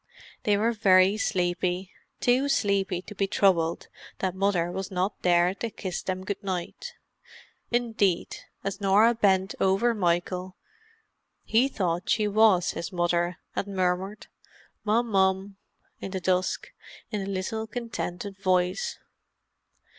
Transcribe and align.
They 0.45 0.57
were 0.57 0.71
very 0.71 1.15
sleepy—too 1.15 2.49
sleepy 2.49 3.03
to 3.03 3.13
be 3.13 3.27
troubled 3.27 3.87
that 4.17 4.33
Mother 4.33 4.71
was 4.71 4.89
not 4.89 5.21
there 5.21 5.53
to 5.53 5.69
kiss 5.69 6.01
them 6.01 6.23
good 6.25 6.43
night; 6.43 6.95
indeed, 7.69 8.37
as 8.63 8.81
Norah 8.81 9.13
bent 9.13 9.53
over 9.59 9.93
Michael, 9.93 10.55
he 11.43 11.67
thought 11.67 12.09
she 12.09 12.27
was 12.27 12.71
his 12.71 12.91
mother, 12.91 13.37
and 13.55 13.67
murmured, 13.67 14.25
"Mum 14.83 15.05
mum," 15.07 15.57
in 15.99 16.09
the 16.09 16.19
dusk 16.19 16.71
in 17.11 17.21
a 17.21 17.27
little 17.27 17.67
contented 17.67 18.39
voice. 18.39 18.97